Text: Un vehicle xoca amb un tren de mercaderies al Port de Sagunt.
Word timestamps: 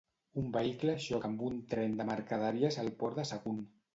Un 0.43 0.45
vehicle 0.53 0.95
xoca 1.07 1.29
amb 1.33 1.43
un 1.49 1.59
tren 1.75 1.93
de 2.01 2.07
mercaderies 2.11 2.81
al 2.85 2.93
Port 3.03 3.21
de 3.23 3.29
Sagunt. 3.35 3.63